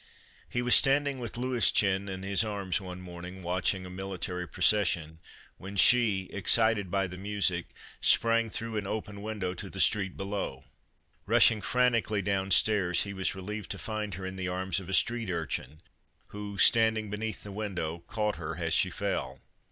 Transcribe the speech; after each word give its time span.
He 0.49 0.63
was 0.63 0.73
standing 0.73 1.19
with 1.19 1.37
Louischen 1.37 2.09
in 2.09 2.23
his 2.23 2.43
arms 2.43 2.81
one 2.81 2.99
morning 3.01 3.43
watching 3.43 3.85
a 3.85 3.89
military 3.91 4.47
procession, 4.47 5.19
when 5.59 5.75
she, 5.75 6.27
excited 6.33 6.89
by 6.89 7.05
the 7.05 7.19
music, 7.19 7.67
sprang 8.01 8.49
through 8.49 8.77
an 8.77 8.87
open 8.87 9.21
window 9.21 9.53
to 9.53 9.69
the 9.69 9.79
street 9.79 10.17
below. 10.17 10.63
Rushing 11.27 11.61
frantically 11.61 12.23
down 12.23 12.49
stairs 12.49 13.03
he 13.03 13.13
was 13.13 13.35
relieved 13.35 13.69
to 13.69 13.77
find 13.77 14.15
her 14.15 14.25
in 14.25 14.37
the 14.37 14.47
arms 14.47 14.77
Christmas 14.77 14.97
Under 15.03 15.07
Three 15.07 15.15
rings 15.19 15.23
of 15.29 15.37
a 15.37 15.37
street 15.37 15.37
urchin 15.61 15.81
who, 16.29 16.57
standing 16.57 17.11
beneath 17.11 17.43
the 17.43 17.51
window, 17.51 17.99
caught 18.07 18.37
her 18.37 18.55
as 18.55 18.73
she 18.73 18.89
fell. 18.89 19.39